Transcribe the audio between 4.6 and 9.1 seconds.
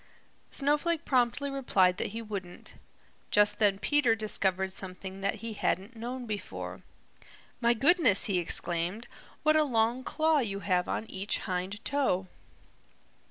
something that he hadn't known before. "My goodness," he exclaimed,